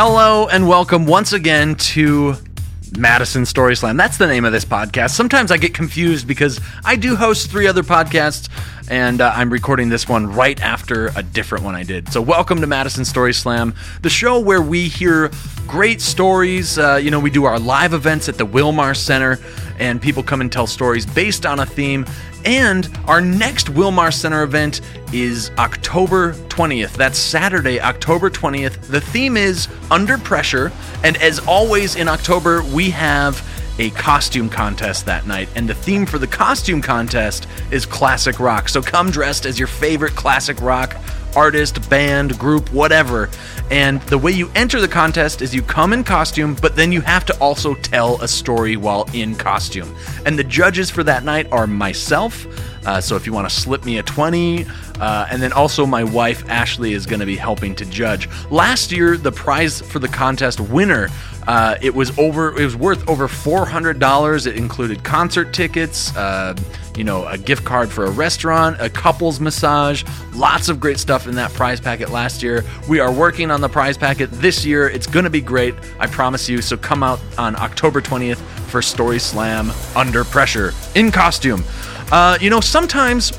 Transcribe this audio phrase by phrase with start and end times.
[0.00, 2.36] Hello and welcome once again to
[2.96, 3.96] Madison Story Slam.
[3.96, 5.10] That's the name of this podcast.
[5.10, 8.48] Sometimes I get confused because I do host three other podcasts
[8.88, 12.12] and uh, I'm recording this one right after a different one I did.
[12.12, 15.32] So, welcome to Madison Story Slam, the show where we hear
[15.66, 16.78] great stories.
[16.78, 19.40] Uh, you know, we do our live events at the Wilmar Center,
[19.78, 22.04] and people come and tell stories based on a theme.
[22.44, 24.80] And our next Wilmar Center event
[25.12, 26.92] is October 20th.
[26.92, 28.80] That's Saturday, October 20th.
[28.88, 30.72] The theme is Under Pressure.
[31.02, 33.42] And as always in October, we have
[33.78, 35.48] a costume contest that night.
[35.54, 38.68] And the theme for the costume contest is classic rock.
[38.68, 40.96] So come dressed as your favorite classic rock
[41.36, 43.30] artist, band, group, whatever.
[43.70, 47.00] And the way you enter the contest is you come in costume, but then you
[47.02, 49.94] have to also tell a story while in costume.
[50.24, 52.46] And the judges for that night are myself.
[52.86, 54.64] Uh, so if you want to slip me a 20,
[55.00, 58.28] uh, and then also my wife Ashley is going to be helping to judge.
[58.50, 61.08] Last year, the prize for the contest winner
[61.48, 62.50] uh, it was over.
[62.60, 64.44] It was worth over four hundred dollars.
[64.44, 66.54] It included concert tickets, uh,
[66.98, 70.02] you know, a gift card for a restaurant, a couples massage,
[70.34, 72.64] lots of great stuff in that prize packet last year.
[72.88, 74.88] We are working on the prize packet this year.
[74.88, 75.74] It's going to be great.
[76.00, 76.60] I promise you.
[76.60, 81.62] So come out on October twentieth for Story Slam Under Pressure in costume.
[82.10, 83.38] Uh, you know, sometimes,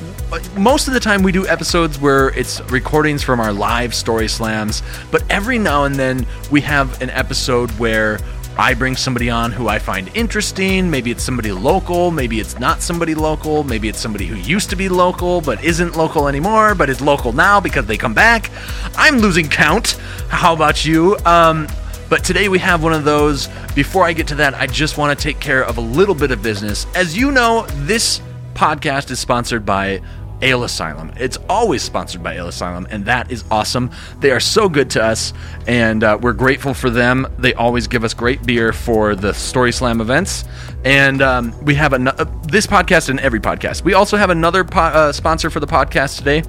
[0.55, 4.83] most of the time, we do episodes where it's recordings from our live story slams,
[5.11, 8.19] but every now and then we have an episode where
[8.59, 10.91] I bring somebody on who I find interesting.
[10.91, 14.75] Maybe it's somebody local, maybe it's not somebody local, maybe it's somebody who used to
[14.75, 18.51] be local but isn't local anymore, but is local now because they come back.
[18.97, 19.91] I'm losing count.
[20.27, 21.17] How about you?
[21.25, 21.69] Um,
[22.09, 23.47] but today we have one of those.
[23.75, 26.31] Before I get to that, I just want to take care of a little bit
[26.31, 26.85] of business.
[26.95, 28.21] As you know, this
[28.55, 30.01] podcast is sponsored by
[30.41, 31.11] Ale Asylum.
[31.17, 33.91] It's always sponsored by Ale Asylum, and that is awesome.
[34.19, 35.33] They are so good to us,
[35.67, 37.27] and uh, we're grateful for them.
[37.37, 40.45] They always give us great beer for the Story Slam events,
[40.85, 43.83] and um, we have an- uh, this podcast and every podcast.
[43.83, 46.43] We also have another po- uh, sponsor for the podcast today.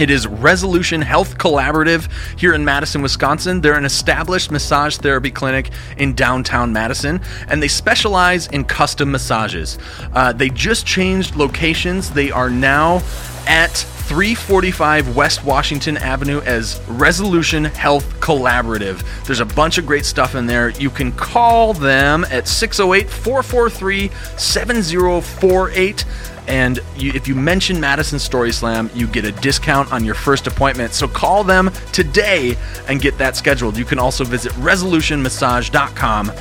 [0.00, 3.60] It is Resolution Health Collaborative here in Madison, Wisconsin.
[3.60, 5.68] They're an established massage therapy clinic
[5.98, 9.78] in downtown Madison, and they specialize in custom massages.
[10.14, 12.08] Uh, they just changed locations.
[12.08, 13.02] They are now
[13.46, 13.72] at
[14.10, 19.04] 345 West Washington Avenue as Resolution Health Collaborative.
[19.26, 20.70] There's a bunch of great stuff in there.
[20.70, 26.04] You can call them at 608 443 7048.
[26.46, 30.46] And you, if you mention Madison Story Slam, you get a discount on your first
[30.46, 30.92] appointment.
[30.92, 32.56] So call them today
[32.88, 33.76] and get that scheduled.
[33.76, 36.32] You can also visit resolutionmassage.com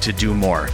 [0.00, 0.68] to do more.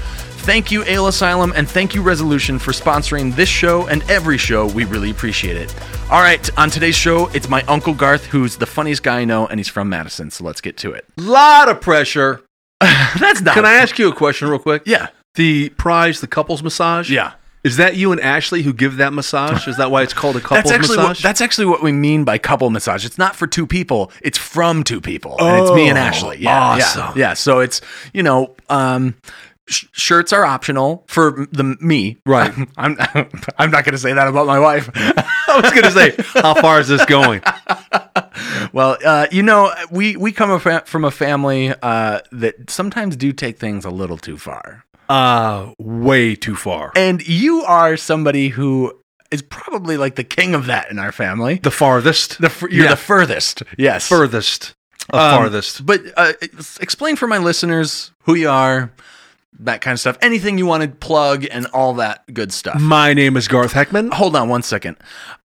[0.45, 4.67] Thank you, Ale Asylum, and thank you, Resolution, for sponsoring this show and every show.
[4.67, 5.75] We really appreciate it.
[6.11, 9.47] All right, on today's show, it's my Uncle Garth, who's the funniest guy I know,
[9.47, 10.31] and he's from Madison.
[10.31, 11.07] So let's get to it.
[11.17, 12.43] Lot of pressure.
[12.81, 13.55] That's not.
[13.55, 14.83] Can I ask you a question real quick?
[14.85, 15.09] Yeah.
[15.35, 17.11] The prize, the couples massage.
[17.11, 17.33] Yeah.
[17.65, 19.67] Is that you and Ashley who give that massage?
[19.67, 21.09] Is that why it's called a That's actually massage?
[21.09, 23.05] what, that's actually what we mean by couple massage.
[23.07, 26.39] It's not for two people; it's from two people, and it's me and Oh, Ashley.
[26.39, 27.01] Yeah, awesome.
[27.17, 27.35] yeah, yeah.
[27.35, 27.81] So it's
[28.13, 29.15] you know, um,
[29.67, 32.19] sh- shirts are optional for the me.
[32.27, 32.53] Right.
[32.77, 32.97] I'm
[33.59, 34.91] I'm not going to say that about my wife.
[34.95, 37.41] I was going to say, how far is this going?
[38.73, 43.59] well, uh, you know, we we come from a family uh, that sometimes do take
[43.59, 46.93] things a little too far, Uh, way too far.
[46.97, 48.93] and you are somebody who
[49.31, 51.57] is probably like the king of that in our family.
[51.63, 52.41] The farthest.
[52.41, 52.91] The fur- you're Yeah.
[52.91, 53.63] the furthest.
[53.77, 54.09] Yes.
[54.09, 54.75] furthest.
[55.11, 55.85] Of Um, farthest.
[55.85, 56.33] But uh,
[56.81, 58.93] explain for my listeners who you are,
[59.61, 60.17] that kind of stuff.
[60.23, 62.81] Anything you want to plug and all that good stuff.
[62.81, 64.13] My name is Garth Heckman.
[64.15, 64.97] Hold on one second.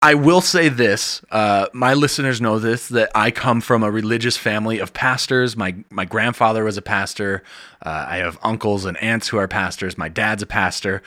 [0.03, 1.21] I will say this.
[1.31, 5.56] Uh, my listeners know this that I come from a religious family of pastors.
[5.56, 7.43] My my grandfather was a pastor.
[7.85, 9.99] Uh, I have uncles and aunts who are pastors.
[9.99, 11.02] My dad's a pastor.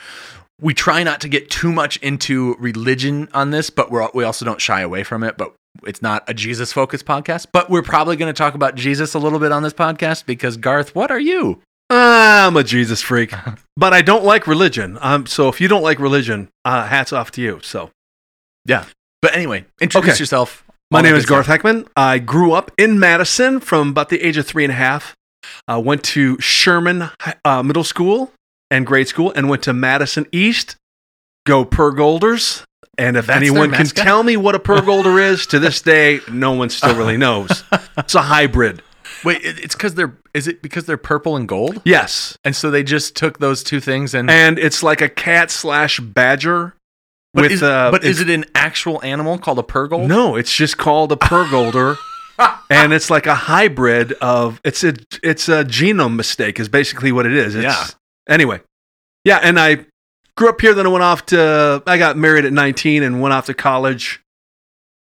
[0.60, 4.44] We try not to get too much into religion on this, but we're, we also
[4.44, 5.36] don't shy away from it.
[5.36, 5.52] But
[5.84, 7.46] it's not a Jesus focused podcast.
[7.52, 10.56] But we're probably going to talk about Jesus a little bit on this podcast because
[10.56, 11.60] Garth, what are you?
[11.90, 13.34] I'm a Jesus freak,
[13.76, 14.98] but I don't like religion.
[15.00, 17.58] Um, so if you don't like religion, uh, hats off to you.
[17.62, 17.90] So
[18.66, 18.84] Yeah.
[19.22, 20.18] But anyway, introduce Okay.
[20.18, 20.64] yourself.
[20.90, 21.46] My name is Garth.
[21.46, 21.88] Heckman.
[21.96, 25.14] I grew up in Madison from about the age of three and a half.
[25.66, 27.10] Uh, went to Sherman
[27.44, 28.32] uh, Middle School
[28.70, 30.76] and grade school, and went to Madison East.
[31.46, 32.64] Go Purgolders!
[32.96, 36.52] And if That's anyone can tell me what a Purgolder is, to this day, no
[36.52, 37.64] one still really knows.
[37.98, 38.82] It's a hybrid.
[39.24, 40.16] Wait, it's because they're.
[40.32, 41.80] Is it because they're purple and gold?
[41.84, 44.30] Yes, And so they just took those two things and.
[44.30, 46.74] and it's like a cat slash badger.
[47.34, 50.06] But with is, uh, but is it an actual animal called a purgold?
[50.06, 51.96] No, it's just called a Purgolder.
[52.70, 57.26] and it's like a hybrid of it's a it's a genome mistake is basically what
[57.26, 57.54] it is.
[57.54, 57.86] It's, Yeah.
[58.28, 58.60] Anyway,
[59.24, 59.84] yeah, and I
[60.36, 60.74] grew up here.
[60.74, 64.20] Then I went off to I got married at 19 and went off to college,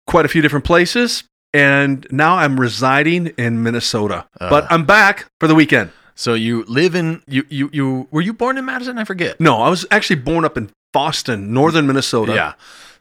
[0.06, 4.26] quite a few different places, and now I'm residing in Minnesota.
[4.40, 4.50] Uh.
[4.50, 5.90] but I'm back for the weekend.
[6.14, 8.98] So you live in you you you were you born in Madison?
[8.98, 9.40] I forget.
[9.40, 12.34] No, I was actually born up in Boston, northern Minnesota.
[12.34, 12.52] Yeah.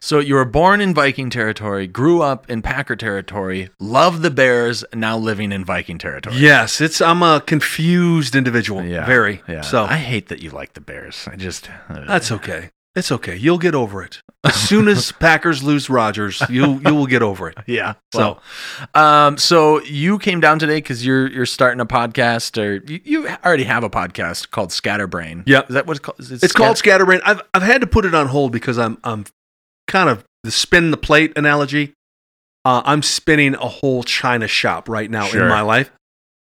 [0.04, 4.84] So you were born in Viking territory, grew up in Packer territory, love the Bears,
[4.96, 6.38] now living in Viking territory.
[6.38, 8.84] Yes, it's I'm a confused individual.
[8.84, 9.06] Yeah.
[9.06, 9.44] Very.
[9.48, 9.62] Yeah.
[9.62, 11.28] So I hate that you like the Bears.
[11.32, 12.72] I just uh, That's okay.
[12.96, 13.38] It's okay.
[13.38, 14.20] You'll get over it.
[14.44, 17.58] As soon as Packers lose Rodgers, you you will get over it.
[17.68, 17.94] yeah.
[18.14, 18.40] So-
[18.94, 23.00] So, um, so you came down today because you're you're starting a podcast, or you,
[23.06, 25.44] you already have a podcast called Scatterbrain.
[25.46, 25.70] Yep.
[25.70, 26.20] Is that what it's called?
[26.20, 27.22] Is it It's called scatterbrain.
[27.26, 29.26] I've I've had to put it on hold because I'm I'm
[29.88, 31.94] kind of the spin the plate analogy.
[32.66, 35.44] Uh, I'm spinning a whole China shop right now Sure.
[35.44, 35.92] in my life,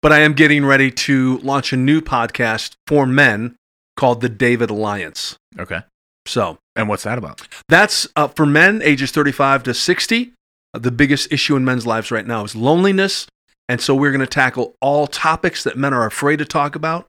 [0.01, 3.56] but I am getting ready to launch a new podcast for men
[3.95, 5.38] called the David Alliance.
[5.57, 5.81] Okay.
[6.25, 7.41] So And what's that about?
[7.68, 10.33] That's uh, for men ages 35 to 60.
[10.73, 13.27] Uh, the biggest issue in men's lives right now is loneliness.
[13.68, 17.07] And so we're going to tackle all topics that men are afraid to talk about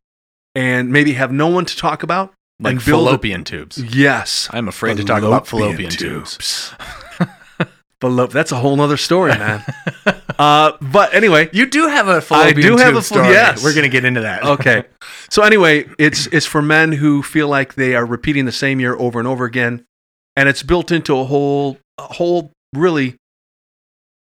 [0.55, 2.33] and maybe have no one to talk about.
[2.61, 3.79] Like and build a- fallopian tubes.
[3.79, 4.49] Yes.
[4.53, 6.73] I'm afraid to talk about fallopian tubes.
[8.01, 9.65] Fallop- That's a whole nother story, man.
[10.39, 13.29] uh, but anyway, You do have a fallopian do have tube a story.
[13.29, 13.63] yes.
[13.63, 14.43] We're gonna get into that.
[14.45, 14.85] okay.
[15.33, 18.95] So anyway, it's it's for men who feel like they are repeating the same year
[18.95, 19.83] over and over again,
[20.37, 23.17] and it's built into a whole a whole really.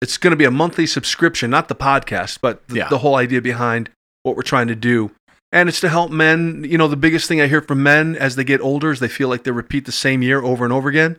[0.03, 2.89] It's going to be a monthly subscription, not the podcast, but the, Yeah.
[2.89, 3.89] the whole idea behind
[4.25, 5.11] what we're trying to do.
[5.53, 6.65] And it's to help men.
[6.69, 9.09] You know, the biggest thing I hear from men as they get older is they
[9.09, 11.19] feel like they repeat the same year over and over again.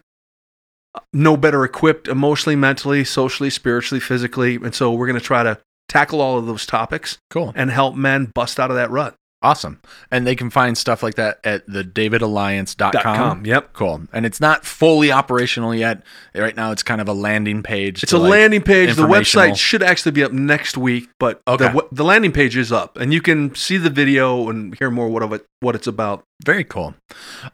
[1.11, 4.55] No better equipped emotionally, mentally, socially, spiritually, physically.
[4.57, 5.57] And so we're going to try to
[5.89, 7.51] tackle all of those topics Cool.
[7.55, 9.15] and help men bust out of that rut.
[9.43, 9.81] Awesome.
[10.11, 13.01] And they can find stuff like that at the davidalliance.com.
[13.01, 13.45] Com.
[13.45, 13.73] Yep.
[13.73, 14.01] Cool.
[14.13, 16.03] And it's not fully operational yet.
[16.35, 18.03] Right now it's kind of a landing page.
[18.03, 18.95] It's a like- landing page.
[18.95, 21.71] The website should actually be up next week, but Okay.
[21.71, 25.09] the, the landing page is up, and you can see the video and hear more
[25.09, 26.23] what of it, what it's about.
[26.45, 26.95] Very cool.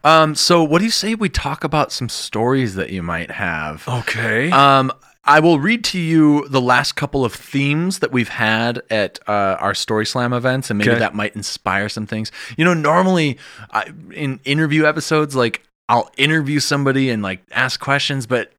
[0.04, 3.86] Um, so what do you say we talk about some stories that you might have?
[3.88, 4.50] Okay.
[4.50, 4.92] Um,
[5.28, 9.56] I will read to you the last couple of themes that we've had at uh,
[9.60, 10.98] our Story Slam events, and maybe Okay.
[11.00, 12.32] that might inspire some things.
[12.56, 13.38] You know, normally
[13.70, 18.52] I, in interview episodes, like I'll interview somebody and like ask questions, but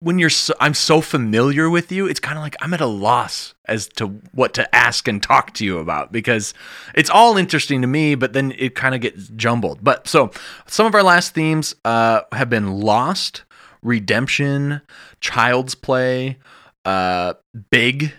[0.00, 2.86] when you're so, I'm so familiar with you, it's kind of like I'm at a
[2.86, 6.54] loss as to what to ask and talk to you about because
[6.94, 9.78] it's all interesting to me, but then it kind of gets jumbled.
[9.82, 10.30] But so
[10.66, 13.44] some of our last themes uh, have been lost,
[13.82, 14.80] redemption,
[15.20, 16.38] child's play,
[16.84, 17.34] uh,
[17.70, 18.12] big.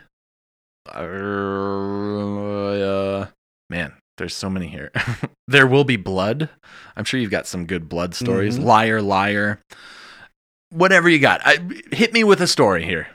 [2.33, 3.25] Uh,
[3.69, 4.91] man, there's so many here.
[5.47, 6.49] there will be blood.
[6.95, 8.57] I'm sure you've got some good blood stories.
[8.59, 8.63] Mhm.
[8.65, 9.59] Liar, liar.
[10.71, 11.41] Whatever you got.
[11.45, 11.57] I,
[11.91, 13.07] hit me with a story here.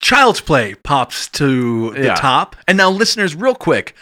[0.00, 2.14] Child's Play pops to the Yeah.
[2.14, 2.54] top.
[2.68, 3.94] And now, listeners, real quick.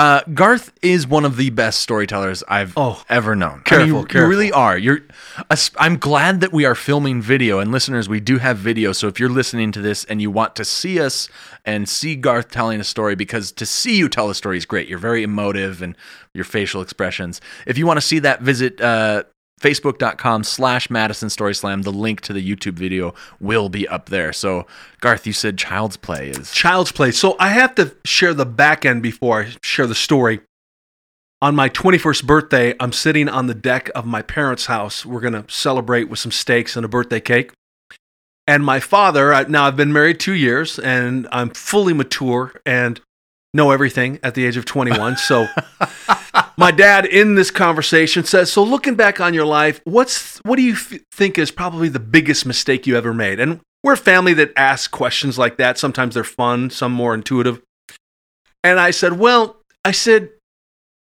[0.00, 3.02] Uh, Garth is one of the best storytellers I've Oh.
[3.10, 3.60] ever known.
[3.66, 4.20] Careful, I mean, you, careful.
[4.22, 4.78] you really are.
[4.78, 5.00] You're.
[5.50, 8.92] as- I'm glad that we are filming video, and listeners, we do have video.
[8.92, 11.28] So if you're listening to this and you want to see us
[11.66, 14.88] and see Garth telling a story, because to see you tell a story is great.
[14.88, 15.94] You're very emotive and
[16.32, 17.40] your facial expressions.
[17.66, 19.24] If you want to see that, visit uh,
[19.60, 21.82] facebook.com slash Madison Story Slam.
[21.82, 24.32] The link to the YouTube video will be up there.
[24.32, 24.66] So
[25.00, 27.10] Garth, you said Child's Play is Child's Play.
[27.12, 30.40] So I have to share the back end before I share the story.
[31.42, 35.06] On my 21st birthday, I'm sitting on the deck of my parents' house.
[35.06, 37.52] We're going to celebrate with some steaks and a birthday cake.
[38.46, 43.00] And my father, now I've been married two years and I'm fully mature and
[43.54, 45.16] know everything at the age of 21.
[45.16, 45.46] So
[46.60, 50.62] my dad in this conversation says, "So looking back on your life, what's what do
[50.62, 54.34] you f- think is probably the biggest mistake you ever made?" And we're a family
[54.34, 55.78] that asks questions like that.
[55.78, 57.62] Sometimes they're fun, some more intuitive.
[58.62, 60.28] And I said, "Well, I said,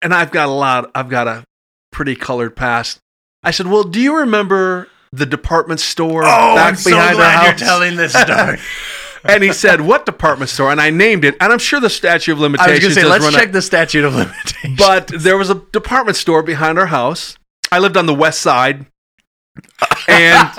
[0.02, 0.90] and I've got a lot.
[0.96, 1.44] I've got a
[1.92, 3.00] pretty colored past."
[3.44, 7.60] I said, "Well, do you remember the department store oh, back behind our house?"
[7.98, 8.60] this story.
[9.24, 11.36] and he said, "What department store?" And I named it.
[11.40, 12.70] And I'm sure the statute of limitations.
[12.70, 13.54] I was going to say, let's check out.
[13.54, 14.78] the statute of limitations.
[14.78, 17.38] But there was a department store behind our house.
[17.72, 18.86] I lived on the west side.
[20.08, 20.50] And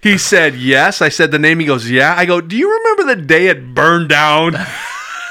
[0.00, 1.00] he said, Yes.
[1.02, 1.60] I said the name.
[1.60, 2.14] He goes, Yeah.
[2.16, 4.56] I go, Do you remember the day it burned down?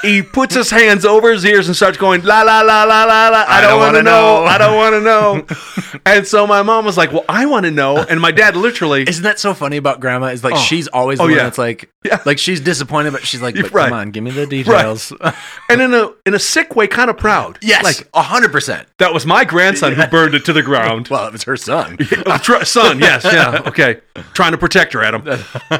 [0.02, 3.28] He puts his hands over his ears and starts going la la la la la
[3.28, 3.44] la.
[3.46, 4.40] I, don't, don't want to know.
[4.40, 4.44] know.
[4.44, 6.00] I don't want to know.
[6.06, 9.02] and so my mom was like, "Well, I want to know." And my dad literally,
[9.08, 10.26] Isn't that so funny about grandma?
[10.26, 10.58] Is like Oh.
[10.58, 11.42] she's always the Oh, one yeah.
[11.44, 12.20] that's like, Yeah.
[12.24, 13.88] like she's disappointed, but she's like, but right.
[13.90, 15.12] come on, give me the details.
[15.68, 17.58] and in a in a sick way, kind of proud.
[17.62, 18.86] yes, like like a hundred percent.
[18.98, 21.08] that was my grandson who burned it to the ground.
[21.08, 21.98] Well, it was her son.
[22.64, 23.98] Son, yes, yeah, okay.
[24.32, 25.24] Trying to protect her, Adam.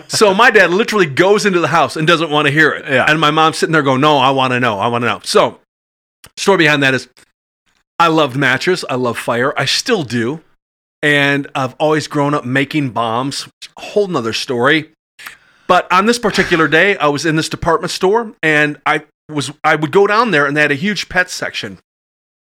[0.09, 2.85] So my dad literally goes into the house and doesn't want to hear it.
[2.89, 3.07] Yeah.
[3.09, 4.79] And my mom's sitting there going, No, I want to know.
[4.79, 5.21] I want to know.
[5.25, 5.61] So,
[6.37, 7.09] story behind that is
[7.99, 8.85] I loved matches.
[8.89, 9.53] I love fire.
[9.59, 10.43] I still do.
[11.03, 13.49] And I've always grown up making bombs.
[13.77, 14.91] A whole nother story.
[15.67, 19.77] But on this particular day, I was in this department store and I was I
[19.77, 21.79] would go down there and they had a huge pet section.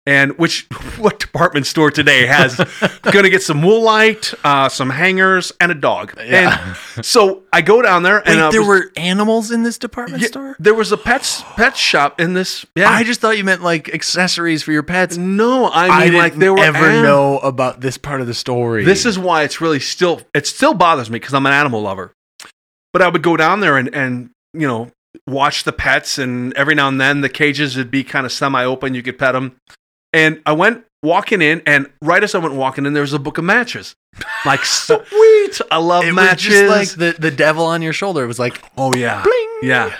[0.06, 0.66] And which
[0.98, 2.56] what department store today has
[3.02, 6.12] gonna get some wool light, uh, some hangers, and a dog.
[6.22, 6.74] Yeah.
[6.96, 10.28] And so I go down there and there was- were animals in this department yeah,
[10.28, 10.56] store.
[10.58, 12.66] there was a pets pet shop in this.
[12.76, 15.16] Yeah, I just thought you meant like accessories for your pets.
[15.16, 18.34] no, I I mean didn't like there were ever know about this part of the
[18.34, 18.84] story.
[18.84, 22.12] This is why it's really still it still bothers me because I'm an animal lover.
[22.92, 24.90] But I would go down there and and you know
[25.26, 28.62] watch the pets, and every now and then the cages would be kind of semi
[28.64, 28.94] open.
[28.94, 29.56] You could pet them,
[30.14, 33.18] and I went walking in, and right as I went walking in, there was a
[33.18, 33.94] book of matches.
[34.46, 36.68] Like sweet, I love it matches.
[36.68, 38.22] like the, the devil on your shoulder.
[38.22, 39.50] It was like, oh yeah, bling.
[39.62, 39.96] yeah.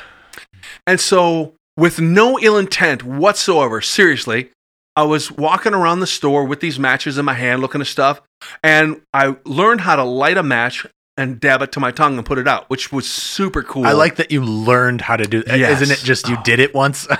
[0.86, 4.50] And so, with no ill intent whatsoever, seriously,
[4.96, 8.20] I was walking around the store with these matches in my hand, looking at stuff,
[8.62, 12.26] and I learned how to light a match and dab it to my tongue and
[12.26, 13.86] put it out, which was super cool.
[13.86, 15.42] I like that you learned how to do.
[15.46, 15.80] Yes.
[15.80, 16.42] Isn't it just you oh.
[16.44, 17.08] did it once?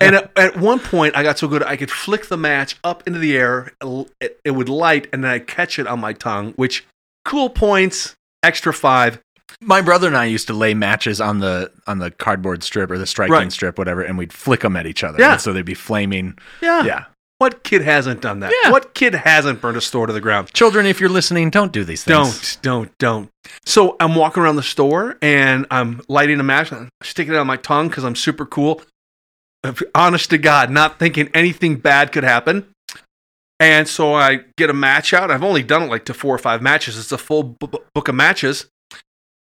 [0.00, 3.06] and at, at one point, I got so good I could flick the match up
[3.06, 3.72] into the air.
[4.20, 6.84] It, it would light, and then I'd catch it on my tongue, which
[7.24, 9.20] cool points, extra five.
[9.60, 12.98] My brother and I used to lay matches on the on the cardboard strip or
[12.98, 13.52] the striking Right.
[13.52, 15.18] strip, whatever, and we'd flick them at each other.
[15.18, 15.32] Yeah.
[15.32, 16.38] And so they'd be flaming.
[16.62, 16.84] Yeah.
[16.84, 17.04] Yeah.
[17.38, 18.52] What kid hasn't done that?
[18.62, 18.70] Yeah.
[18.70, 20.52] What kid hasn't burned a store to the ground?
[20.52, 22.56] Children, if you're listening, don't do these things.
[22.56, 23.30] Don't, don't, don't.
[23.64, 26.70] So I'm walking around the store and I'm lighting a match.
[26.70, 28.82] I'm sticking it on my tongue because I'm super cool.
[29.94, 32.66] Honest to God, not thinking anything bad could happen.
[33.58, 35.30] And so I get a match out.
[35.30, 36.96] I've only done it like to four or five matches.
[36.98, 38.66] It's a full b- book of matches.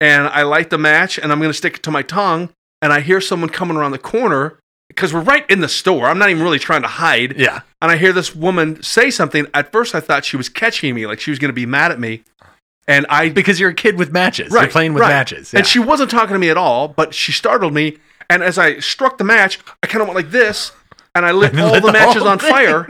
[0.02, 2.50] And I light the match and I'm going to stick it to my tongue.
[2.82, 4.60] And I hear someone coming around the corner
[4.90, 6.08] because we're right in the store.
[6.08, 7.62] I'm not even really trying to hide Yeah.
[7.82, 9.46] and I hear this woman say something.
[9.54, 11.92] At first, I thought she was catching me, like she was going to be mad
[11.92, 12.24] at me.
[12.88, 14.52] And I, Because you're a kid with matches.
[14.52, 15.10] You're playing with right.
[15.10, 15.54] matches.
[15.54, 17.98] and she wasn't talking to me at all, but she startled me.
[18.30, 20.72] And as I struck the match, I kind of went like this,
[21.16, 22.52] and I lit all Lit the the matches on thing.
[22.52, 22.88] fire.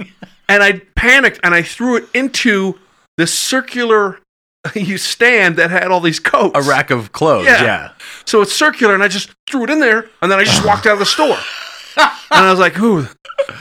[0.49, 2.79] And I panicked, and I threw it into
[3.17, 4.19] this circular
[4.97, 6.57] stand that had all these coats.
[6.57, 7.45] a rack of clothes.
[7.45, 7.63] Yeah.
[7.63, 7.91] Yeah.
[8.25, 10.85] So it's circular, and I just threw it in there, and then I just walked
[10.85, 11.37] out of the store.
[11.97, 13.07] and I was like, "Ooh."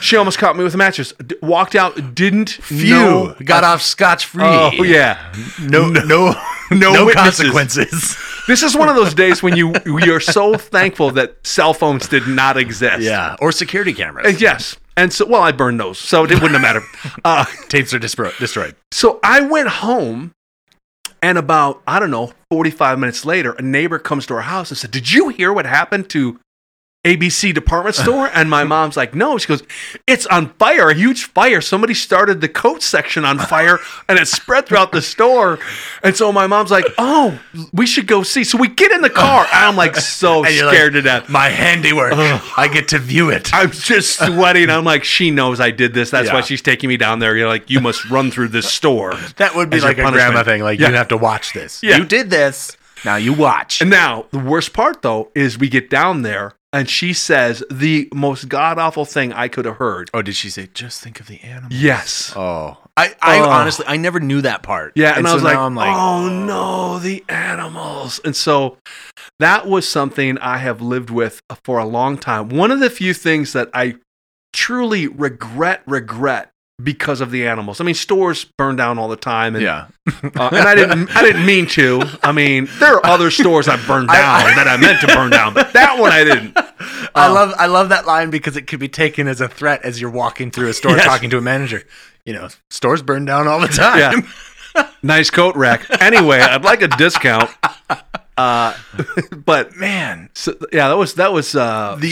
[0.00, 1.12] She almost caught me with the matches.
[1.24, 2.90] D- walked out, didn't Phew.
[2.94, 4.42] know Got off scotch free.
[4.42, 5.32] Oh yeah.
[5.60, 6.34] No, no, no,
[6.70, 7.50] No witnesses.
[7.52, 8.16] consequences.
[8.46, 12.26] This is one of those days when you you're so thankful that cell phones did
[12.28, 13.02] not exist.
[13.02, 13.36] yeah.
[13.40, 14.26] Or security cameras.
[14.26, 14.76] And yes.
[14.96, 16.84] And so well, I burned those, so it wouldn't have mattered.
[17.24, 18.74] Uh, Tapes are dispro- destroyed.
[18.92, 20.32] so I went home
[21.22, 24.78] and about, I don't know, 45 minutes later, a neighbor comes to our house and
[24.78, 26.38] said, Did you hear what happened to
[27.06, 28.28] ABC department store?
[28.34, 29.38] And my mom's like, No.
[29.38, 29.62] She goes,
[30.06, 31.60] It's on fire, a huge fire.
[31.60, 35.58] Somebody started the coat section on fire and it spread throughout the store.
[36.02, 37.38] And so my mom's like, Oh,
[37.72, 38.44] we should go see.
[38.44, 39.44] So we get in the car.
[39.52, 41.28] And I'm like so And you're scared like, to death.
[41.28, 42.12] My handiwork.
[42.14, 43.52] I get to view it.
[43.54, 44.68] I'm just sweating.
[44.70, 46.10] I'm like, she knows I did this.
[46.10, 47.36] That's why she's taking me down there.
[47.36, 49.14] You're like, you must run through this store.
[49.36, 50.32] that would be like a punishment.
[50.32, 50.62] grandma thing.
[50.62, 50.88] Like Yeah.
[50.88, 51.82] you have to watch this.
[51.82, 51.98] Yeah.
[51.98, 52.76] You did this.
[53.04, 53.80] Now you watch.
[53.80, 58.08] And now the worst part though is we get down there and she says the
[58.12, 60.10] most god awful thing I could have heard.
[60.12, 60.68] oh, did she say?
[60.74, 61.70] Just think of the animal.
[61.72, 62.32] Yes.
[62.36, 63.48] Oh, I, I Oh.
[63.50, 64.92] honestly, I never knew that part.
[64.96, 68.20] Yeah, and, I so was like, now I'm like, oh no, the animals.
[68.24, 68.78] And so
[69.38, 72.48] that was something I have lived with for a long time.
[72.48, 73.96] One of the few things that I
[74.52, 76.50] truly regret, regret
[76.82, 77.80] because of the animals.
[77.80, 79.86] I mean, stores burn down all the time, and yeah.
[80.22, 81.16] Uh, and I didn't.
[81.16, 82.02] I didn't mean to.
[82.22, 85.06] I mean, there are other stores I burned down I- I- that I meant to
[85.08, 86.56] burn down, but that one I didn't.
[87.14, 87.32] I Oh.
[87.32, 90.10] love I love that line because it could be taken as a threat as you're
[90.10, 91.04] walking through a store Yes.
[91.06, 91.82] talking to a manager.
[92.26, 93.98] You know, stores burn down all the time.
[93.98, 94.20] Yeah.
[95.02, 95.86] Nice coat rack.
[96.02, 97.48] Anyway, I'd like a discount.
[98.36, 98.74] Uh,
[99.46, 102.10] but Man, so, yeah, that was that was uh, the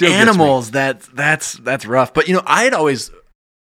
[0.00, 2.12] the animals that that's that's rough.
[2.12, 3.12] But you know, I had always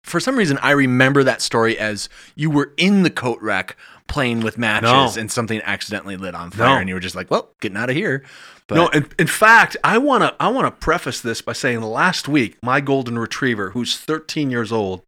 [0.03, 3.75] for some reason I remember that story as you were in the coat rack
[4.07, 5.21] playing with matches No.
[5.21, 6.75] and something accidentally lit on fire No.
[6.77, 8.23] and you were just like, "Well, getting out of here."
[8.67, 11.81] But no, in, in fact, I want to I want to preface this by saying
[11.81, 15.01] last week my golden retriever, who's 13 years old,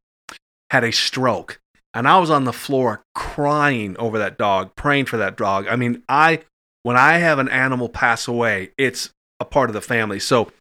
[0.71, 1.59] had a stroke,
[1.93, 5.67] and I was on the floor crying over that dog, praying for that dog.
[5.67, 6.41] I mean, I
[6.83, 10.51] when I have an animal pass away, it's a part of the family, so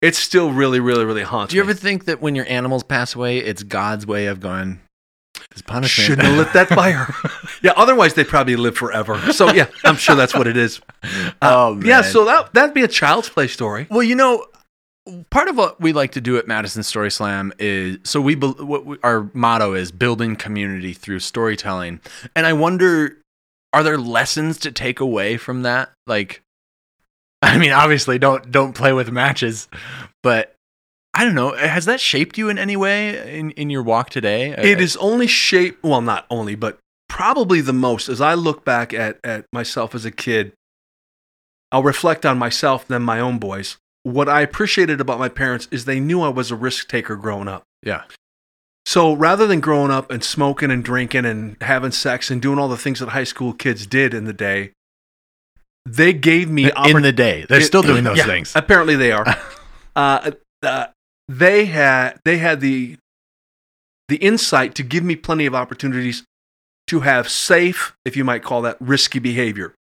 [0.00, 1.70] it's still really, really, really haunts do you me.
[1.70, 4.80] ever think that when your animals pass away, it's God's way of going?
[5.50, 6.06] It's punishment.
[6.06, 7.14] Shouldn't have lit that fire.
[7.62, 9.18] yeah, otherwise they'd probably live forever.
[9.32, 10.80] So yeah, I'm sure that's what it is.
[11.42, 11.86] oh man.
[11.86, 13.86] Yeah, so that that'd be a child's play story.
[13.90, 14.46] Well, you know,
[15.30, 18.96] part of what we like to do at Madison Story Slam is so we we,
[19.02, 22.00] our motto is building community through storytelling,
[22.36, 23.18] and I wonder,
[23.72, 25.90] are there lessons to take away from that?
[26.06, 26.41] Like,
[27.44, 29.68] I mean, obviously, don't don't play with matches,
[30.22, 30.54] but
[31.14, 31.54] I don't know.
[31.54, 34.52] Has that shaped you in any way in in your walk today?
[34.52, 38.64] It It is only shaped, well, not only, but probably the most as I look
[38.64, 40.52] back at, at myself as a kid.
[41.70, 43.78] I'll reflect on myself, then my own boys.
[44.02, 47.48] What I appreciated about my parents is they knew I was a risk taker growing
[47.48, 47.64] up.
[47.82, 48.04] yeah,
[48.84, 52.68] So rather than growing up and smoking and drinking and having sex and doing all
[52.68, 54.72] the things that high school kids did in the day,
[55.86, 58.52] they gave me in the day they're it- still doing those yeah, things.
[58.54, 59.26] Apparently, they are.
[59.96, 60.30] uh,
[60.62, 60.86] uh,
[61.28, 62.96] they had they had the
[64.08, 66.24] the insight to give me plenty of opportunities
[66.88, 69.74] to have safe, if you might call that, risky behavior.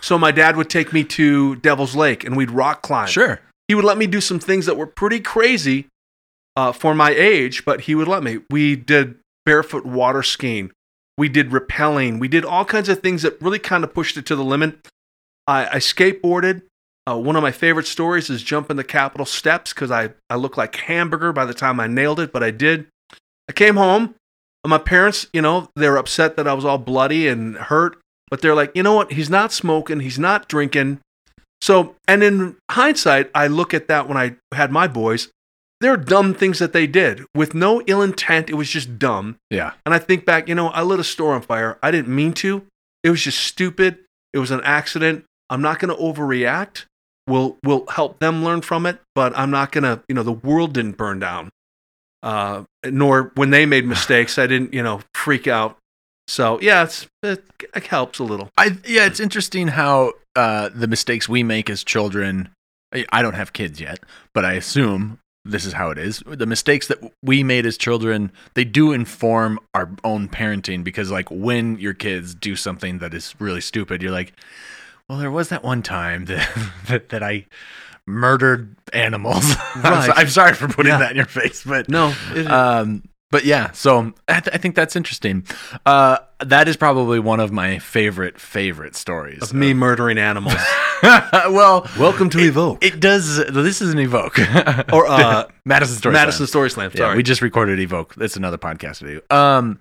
[0.00, 3.06] So my dad would take me to Devil's Lake and we'd rock climb.
[3.06, 3.40] Sure.
[3.68, 5.86] He would let me do some things that were pretty crazy
[6.56, 8.40] uh, for my age, but he would let me.
[8.50, 9.16] We did
[9.46, 10.72] barefoot water skiing.
[11.16, 12.18] We did rappelling.
[12.18, 14.88] We did all kinds of things that really kind of pushed it to the limit.
[15.46, 16.62] I, I skateboarded.
[17.08, 20.58] Uh, one of my favorite stories is jumping the Capitol steps because I, I looked
[20.58, 22.86] like hamburger by the time I nailed it, but I did.
[23.48, 24.14] I came home.
[24.62, 27.98] and My parents, you know, they were upset that I was all bloody and hurt,
[28.30, 29.12] but they're like, you know what?
[29.12, 30.00] He's not smoking.
[30.00, 31.00] He's not drinking.
[31.60, 35.28] So, and in hindsight, I look at that when I had my boys.
[35.80, 38.50] They're dumb things that they did with no ill intent.
[38.50, 39.36] It was just dumb.
[39.50, 39.72] Yeah.
[39.86, 41.78] And I think back, you know, I lit a store on fire.
[41.82, 42.66] I didn't mean to.
[43.02, 43.98] It was just stupid.
[44.34, 45.24] It was an accident.
[45.50, 46.86] I'm not going to overreact.
[47.26, 50.32] We'll we'll help them learn from it, but I'm not going to, you know, the
[50.32, 51.50] world didn't burn down.
[52.22, 55.76] Uh, nor when they made mistakes, I didn't, you know, freak out.
[56.28, 58.50] So, yeah, it's, it, it helps a little.
[58.56, 62.50] I yeah, it's interesting how uh, the mistakes we make as children.
[62.92, 64.00] I, I don't have kids yet,
[64.32, 66.22] but I assume this is how it is.
[66.26, 71.28] The mistakes that we made as children, they do inform our own parenting because, like,
[71.30, 74.32] when your kids do something that is really stupid, you're like,
[75.10, 76.48] "Well, there was that one time that
[76.88, 77.46] that, that I
[78.06, 79.44] murdered animals."
[79.74, 80.98] I'm, so- I'm sorry for putting Yeah.
[80.98, 84.74] that in your face, but No, it, um, but yeah, so I, th- I think
[84.76, 85.44] that's interesting.
[85.86, 90.54] Uh, that is probably one of my favorite favorite stories of me murdering animals.
[91.02, 92.84] well, Welcome to Evoke.
[92.84, 93.36] it does.
[93.46, 94.38] This is an Evoke
[94.92, 96.12] Or, uh, Madison Story.
[96.12, 96.48] Madison Slam.
[96.48, 96.90] Story Slam.
[96.94, 97.16] Yeah, Sorry.
[97.16, 98.14] we just recorded Evoke.
[98.16, 99.20] That's another podcast to do.
[99.36, 99.78] Um,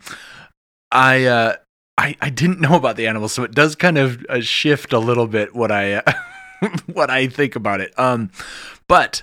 [0.92, 1.56] I uh,
[2.00, 5.00] I I didn't know about the animals, so it does kind of uh, shift a
[5.00, 6.14] little bit what I uh,
[6.88, 7.98] what I think about it.
[8.00, 8.32] Um,
[8.88, 9.22] but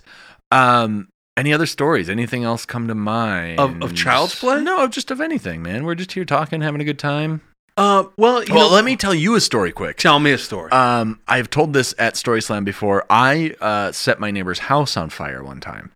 [0.52, 1.08] um.
[1.38, 2.08] Any other stories?
[2.08, 3.60] Anything else come to mind?
[3.60, 4.62] Of- of child's play?
[4.62, 5.84] No, just of anything, man.
[5.84, 7.42] We're just here talking, having a good time.
[7.76, 9.98] uh, well, you well, know, let me tell you a story quick.
[9.98, 10.70] tell me a story.
[10.72, 13.04] Um, I've told this at Story Slam before.
[13.10, 15.92] I uh, set my neighbor's house on fire one time.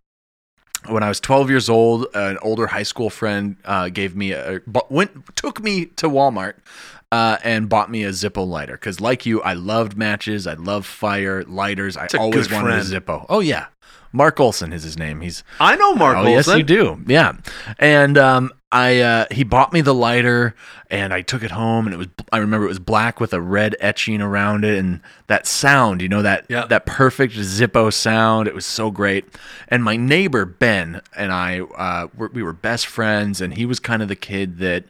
[0.87, 4.61] When I was 12 years old, an older high school friend uh, gave me a
[4.89, 6.55] went took me to Walmart
[7.11, 10.85] uh, and bought me a Zippo lighter because, like you, I loved matches, I love
[10.85, 11.97] fire lighters.
[11.97, 12.93] I always wanted friend.
[12.93, 13.25] a Zippo.
[13.29, 13.67] Oh yeah,
[14.11, 15.21] Mark Olson is his name.
[15.21, 16.33] He's I know Mark oh, Olson.
[16.33, 17.03] yes, you do.
[17.05, 17.33] Yeah,
[17.77, 20.55] and um, I uh, he bought me the lighter,
[20.89, 23.41] and I took it home, and it was I remember it was black with a
[23.41, 26.65] red etching around it, and that sound, you know that Yeah.
[26.67, 28.47] that perfect Zippo sound.
[28.47, 29.25] It was so great.
[29.67, 33.79] And my neighbor Ben and I, uh, were, we were best friends, and he was
[33.79, 34.85] kind of the kid that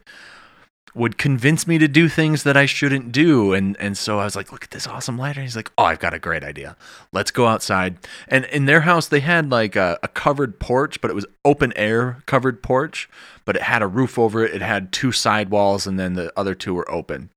[0.93, 3.53] would convince me to do things that I shouldn't do.
[3.53, 5.39] And and so I was like, look at this awesome lighter.
[5.39, 6.75] And he's like, oh, I've got a great idea.
[7.11, 7.97] Let's go outside.
[8.27, 11.73] And in their house, they had like a, a covered porch, but it was open
[11.75, 13.09] air covered porch,
[13.45, 14.53] but it had a roof over it.
[14.53, 17.29] It had two side walls, and then the other two were open.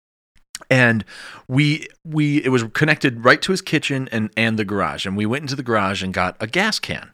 [0.70, 1.04] And
[1.46, 5.06] we we it was connected right to his kitchen and and the garage.
[5.06, 7.10] And we went into the garage and got a gas can,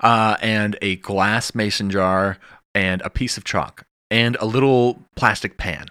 [0.00, 2.38] uh, and a glass mason jar
[2.74, 5.86] and a piece of chalk and a little plastic pan.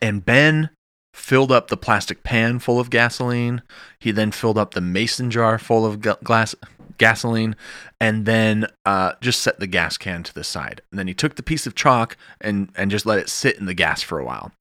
[0.00, 0.70] And Ben
[1.14, 3.62] filled up the plastic pan full of gasoline.
[3.98, 6.54] He then filled up the mason jar full of glass
[6.98, 7.56] gasoline
[8.00, 10.80] and then uh, just set the gas can to the side.
[10.90, 13.66] And then he took the piece of chalk and, and just let it sit in
[13.66, 14.52] the gas for a while.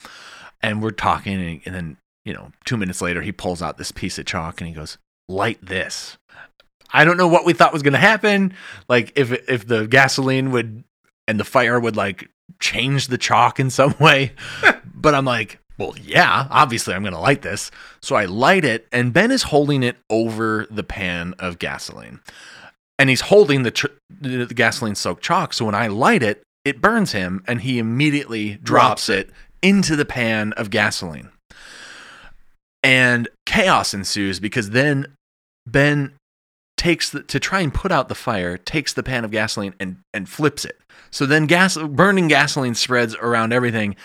[0.62, 3.92] And we're talking, and, and then, you know, two minutes later, he pulls out this
[3.92, 6.18] piece of chalk and he goes, light this.
[6.94, 8.54] I don't know what we thought was going to happen.
[8.90, 10.84] Like if if the gasoline would
[11.28, 12.30] and the fire would like
[12.60, 14.34] change the chalk in some way.
[14.94, 17.72] but I'm like, well, yeah, obviously I'm going to light this.
[18.02, 22.20] So I light it, and Ben is holding it over the pan of gasoline.
[23.00, 23.88] And he's holding the, tr-
[24.20, 25.54] the gasoline soaked chalk.
[25.54, 29.32] So when I light it, it burns him, and he immediately drops, it
[29.64, 31.30] into the pan of gasoline.
[32.84, 35.08] And chaos ensues because then
[35.68, 36.14] Ben
[36.78, 39.98] takes the, to try and put out the fire, takes the pan of gasoline and
[40.14, 40.80] and flips it.
[41.12, 43.96] So then gas burning gasoline spreads around everything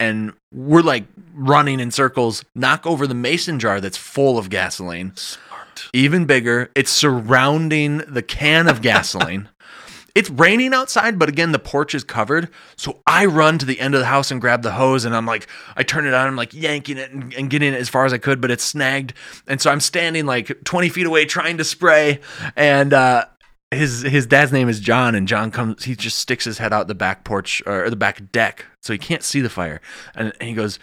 [0.00, 5.14] and we're like running in circles, knock over the mason jar that's full of gasoline.
[5.16, 5.88] Smart.
[5.92, 9.48] Even bigger, it's surrounding the can of gasoline.
[10.14, 12.48] It's raining outside, but again, the porch is covered.
[12.76, 15.26] So I run to the end of the house and grab the hose, and I'm
[15.26, 18.04] like, I turn it on, I'm like yanking it and, and getting it as far
[18.04, 19.12] as I could, but it's snagged.
[19.48, 22.20] And so I'm standing like 20 feet away trying to spray.
[22.54, 23.24] And uh,
[23.74, 26.88] his his dad's name is John, and John comes, he just sticks his head out
[26.88, 29.80] the back porch or the back deck, so he can't see the fire.
[30.14, 30.78] And, and he goes,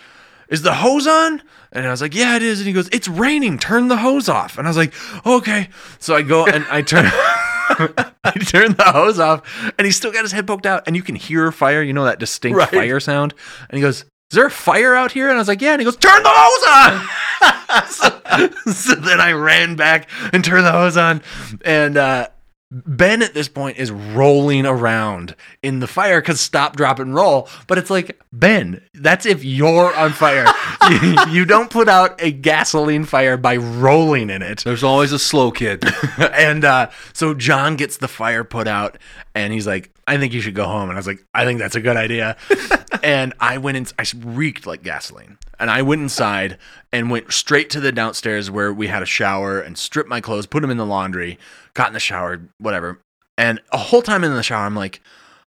[0.49, 1.41] is the hose on?
[1.71, 2.60] And I was like, yeah, it is.
[2.60, 3.58] And he goes, it's raining.
[3.58, 4.58] Turn the hose off.
[4.58, 4.93] And I was like,
[5.25, 5.69] okay.
[5.99, 7.06] So I go and I turn.
[8.23, 11.01] I turn the hose off, and he's still got his head poked out, and you
[11.01, 11.82] can hear fire.
[11.82, 12.69] You know that distinct Right.
[12.69, 13.34] fire sound.
[13.69, 15.80] And he goes, "Is there a fire out here?" And I was like, "Yeah." And
[15.82, 17.01] he goes, "Turn the hose
[17.41, 17.88] on."
[18.65, 21.21] so, so then I ran back and turned the hose on,
[21.63, 22.27] and uh,
[22.74, 27.50] Ben at this point is rolling around in the fire because stop, drop, and roll.
[27.68, 30.46] But it's like, Ben, that's if you're on fire.
[30.90, 34.64] you, you don't put out a gasoline fire by rolling in it.
[34.64, 35.84] There's always a slow kid.
[36.18, 38.98] and uh, so John gets the fire put out,
[39.36, 41.60] and he's like, "I think you should go home." And I was like, "I think
[41.60, 42.38] that's a good idea."
[43.04, 43.88] and I went in.
[43.98, 46.58] I reeked like gasoline, and I went inside
[46.91, 50.46] and went straight to the downstairs where we had a shower and stripped my clothes,
[50.46, 51.38] put them in the laundry,
[51.74, 53.00] got in the shower, whatever.
[53.38, 55.02] And a whole time in the shower, I'm like,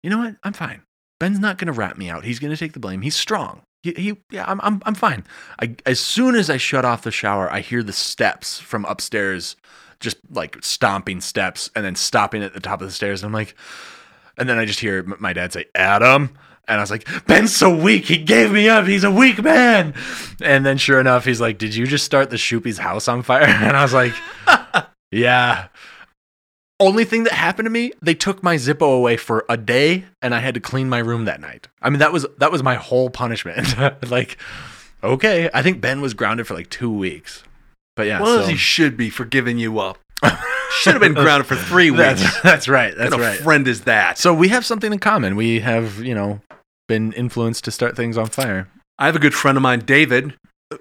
[0.03, 0.35] "You know what?
[0.43, 0.81] I'm fine.
[1.19, 2.25] Ben's not gonna rat me out.
[2.25, 3.01] He's gonna take the blame.
[3.01, 5.23] He's strong." He, he yeah, I'm, I'm, I'm fine.
[5.61, 9.55] I, as soon as I shut off the shower, I hear the steps from upstairs
[9.99, 13.21] just like stomping steps and then stopping at the top of the stairs.
[13.21, 13.55] And I'm like,
[14.37, 16.37] and then I just hear my dad say, Adam.
[16.67, 18.05] And I was like, Ben's so weak.
[18.05, 18.85] He gave me up.
[18.85, 19.95] He's a weak man.
[20.39, 23.43] And then sure enough, he's like, Did you just start the Shoopy's house on fire?
[23.47, 24.13] And I was like,
[25.11, 25.67] Yeah.
[26.81, 30.33] Only thing that happened to me, they took my Zippo away for a day and
[30.33, 31.67] I had to clean my room that night.
[31.81, 33.75] I mean, that was that was my whole punishment.
[34.09, 34.37] like,
[35.03, 35.49] okay.
[35.53, 37.43] I think Ben was grounded for like two weeks.
[37.95, 38.21] But yeah.
[38.21, 39.97] Well, so- as he should be for giving you up.
[40.71, 42.21] should have been grounded for three weeks.
[42.21, 42.95] That's, that's right.
[42.95, 43.39] That's what right.
[43.39, 44.17] friend is that?
[44.17, 45.35] So we have something in common.
[45.35, 46.39] We have, you know,
[46.87, 48.69] been influenced to start things on fire.
[48.97, 50.35] I have a good friend of mine, David.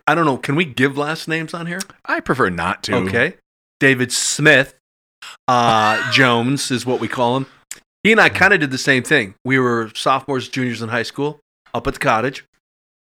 [0.06, 0.37] I don't know.
[0.37, 1.80] Can we give last names on here?
[2.04, 2.94] I prefer not to.
[2.96, 3.34] Okay.
[3.80, 4.74] David Smith
[5.46, 7.46] uh, Jones is what we call him.
[8.02, 9.35] He and I kind of did the same thing.
[9.44, 11.40] We were sophomores, juniors in high school
[11.74, 12.44] up at the cottage.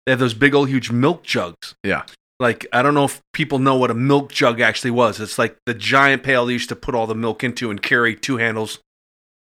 [0.05, 1.73] They have those big old huge milk jugs.
[1.83, 2.03] Yeah.
[2.39, 5.19] Like, I don't know if people know what a milk jug actually was.
[5.19, 8.15] It's like the giant pail they used to put all the milk into and carry
[8.15, 8.79] two handles.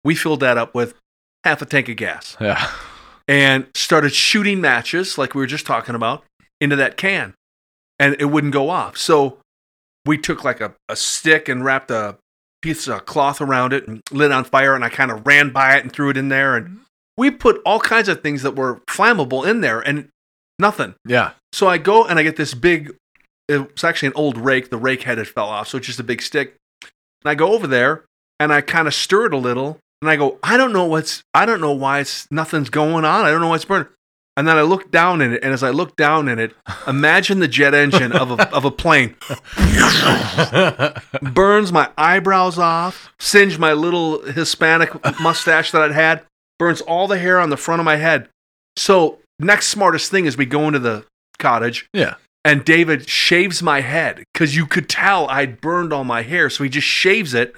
[0.05, 0.95] We filled that up with
[1.45, 2.71] half a tank of gas Yeah.
[3.27, 6.25] and started shooting matches, like we were just talking about,
[6.61, 7.35] into that can.
[7.99, 8.99] And it wouldn't go off.
[8.99, 9.39] So
[10.07, 12.19] we took like a, a stick and wrapped a
[12.65, 14.75] piece of cloth around it and lit it on fire.
[14.75, 16.57] And I kind of ran by it and threw it in there.
[16.57, 16.83] And mm-hmm.
[17.19, 20.09] we put all kinds of things that were flammable in there and
[20.59, 20.95] nothing.
[21.05, 21.33] Yeah.
[21.53, 22.97] So I go and I get this big,
[23.51, 24.71] it's actually an old rake.
[24.71, 25.69] The rake head had fell off.
[25.69, 26.57] So it's just a big stick.
[26.83, 26.91] And
[27.31, 28.07] I go over there
[28.41, 29.79] and I kind of stir it a little.
[30.01, 33.25] And I go, I don't know what's, I don't know why it's, nothing's going on.
[33.27, 33.89] I don't know what's burning.
[34.37, 35.45] And then I look down in it.
[35.45, 36.55] And as I look down in it,
[36.87, 39.15] imagine the jet engine of a, of a plane
[41.23, 46.23] burns my eyebrows off, singed my little Hispanic mustache that I'd had,
[46.59, 48.29] burns all the hair on the front of my head.
[48.77, 51.05] So, next smartest thing is we go into the
[51.39, 52.15] cottage yeah.
[52.45, 56.51] and David shaves my head because you could tell I'd burned all my hair.
[56.51, 57.55] So he just shaves it.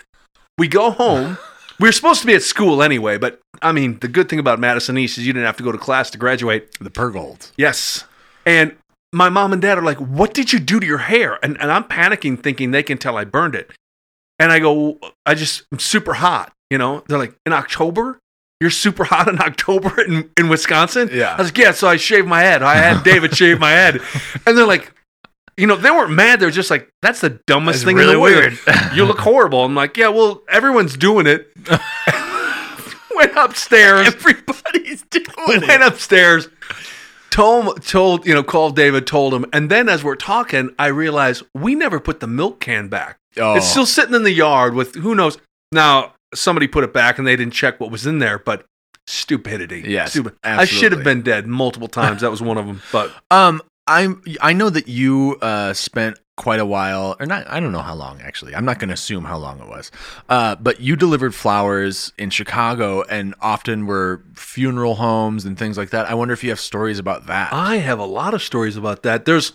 [0.58, 1.38] We go home.
[1.78, 4.58] we were supposed to be at school anyway, but I mean, the good thing about
[4.58, 6.76] Madison East is you didn't have to go to class to graduate.
[6.78, 7.52] The Purgold.
[7.56, 8.04] Yes.
[8.44, 8.76] And
[9.12, 11.38] my mom and dad are like, What did you do to your hair?
[11.42, 13.70] And, and I'm panicking, thinking they can tell I burned it.
[14.38, 16.52] And I go, I just, I'm super hot.
[16.70, 18.18] You know, they're like, In October?
[18.60, 21.10] You're super hot in October in, in Wisconsin?
[21.12, 21.34] Yeah.
[21.34, 22.62] I was like, Yeah, so I shaved my head.
[22.62, 24.00] I had David shave my head.
[24.46, 24.92] And they're like,
[25.56, 26.40] you know, they weren't mad.
[26.40, 28.58] They're just like, that's the dumbest That's thing really in the world.
[28.66, 28.92] weird.
[28.94, 29.64] you look horrible.
[29.64, 31.50] I'm like, yeah, well, everyone's doing it.
[33.14, 35.24] Went upstairs Everybody's doing
[35.62, 35.66] it.
[35.66, 36.48] went upstairs
[37.30, 41.42] told told you know called david told him and then as we're talking i realized
[41.54, 44.94] we never put the milk can back Oh, It's still sitting in the yard with
[44.94, 45.36] who knows.
[45.70, 48.64] Now somebody put it back and they didn't check what was in there, but
[49.06, 49.84] stupidity.
[49.86, 50.34] Yes, Stupid.
[50.42, 52.22] I should have been dead multiple times.
[52.22, 52.80] That was one of them.
[52.92, 54.22] But Um, I'm.
[54.40, 57.48] I know that you uh spent quite a while, or not.
[57.48, 58.54] I don't know how long actually.
[58.54, 59.90] I'm not going to assume how long it was.
[60.28, 65.90] Uh, but you delivered flowers in Chicago, and often were funeral homes and things like
[65.90, 66.10] that.
[66.10, 67.52] I wonder if you have stories about that.
[67.52, 69.24] I have a lot of stories about that.
[69.24, 69.52] There's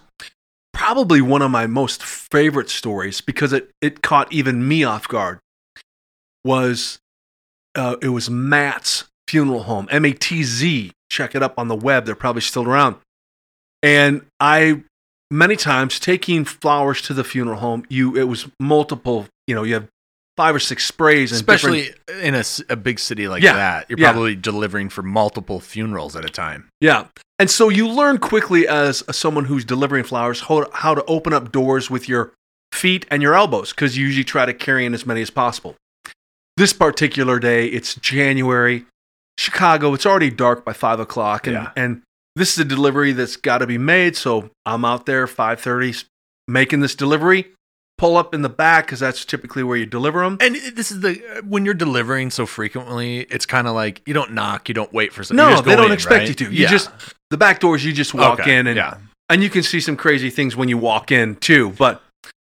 [0.73, 5.39] probably one of my most favorite stories because it, it caught even me off guard.
[6.43, 6.99] Was
[7.75, 10.91] uh, it was Matz funeral home, M A T Z.
[11.09, 12.95] Check it up on the web; they're probably still around.
[13.83, 14.83] And I
[15.31, 17.85] many times taking flowers to the funeral home.
[17.89, 19.27] You it was multiple.
[19.47, 19.87] You know, you have
[20.37, 21.91] five or six sprays, Especially
[22.21, 22.35] in
[22.69, 24.11] a big city like Yeah, that, you're yeah.
[24.11, 26.69] probably delivering for multiple funerals at a time.
[26.79, 27.07] Yeah.
[27.37, 31.51] And so you learn quickly as someone who's delivering flowers how, how to open up
[31.51, 32.31] doors with your
[32.71, 35.75] feet and your elbows because you usually try to carry in as many as possible.
[36.55, 38.85] This particular day, it's January,
[39.37, 39.93] Chicago.
[39.93, 41.71] It's already dark by five o'clock, and, Yeah.
[41.75, 42.03] and
[42.35, 44.15] this is a delivery that's got to be made.
[44.15, 45.93] So I'm out there five thirty
[46.47, 47.47] making this delivery.
[47.97, 50.37] Pull up in the back because that's typically where you deliver them.
[50.41, 54.31] And this is the when you're delivering so frequently, it's kind of like you don't
[54.31, 55.37] knock, you don't wait for something.
[55.37, 56.45] No, they don't expect you to.
[56.45, 56.69] You yeah.
[56.69, 56.89] just
[57.29, 57.85] the back doors.
[57.85, 58.97] You just walk Okay, in and yeah.
[59.29, 61.75] and you can see some crazy things when you walk in too.
[61.77, 62.01] But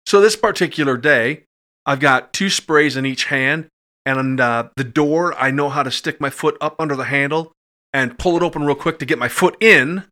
[0.05, 1.45] so this particular day,
[1.85, 3.69] I've got two sprays in each hand,
[4.05, 5.33] and uh, the door.
[5.35, 7.53] I know how to stick my foot up under the handle
[7.97, 10.05] and pull it open real quick to get my foot in,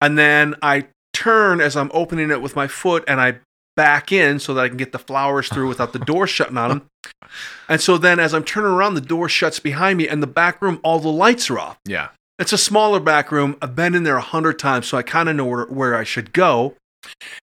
[0.00, 3.38] and then I turn as I'm opening it with my foot, and I
[3.76, 6.68] back in so that I can get the flowers through without the door shutting on
[6.70, 6.86] them.
[7.68, 10.62] And so then, as I'm turning around, the door shuts behind me, and the back
[10.62, 11.78] room, all the lights are off.
[11.84, 12.08] Yeah.
[12.38, 13.56] It's a smaller back room.
[13.60, 16.04] I've been in there a hundred times, so I kind of know where, where I
[16.04, 16.74] should go.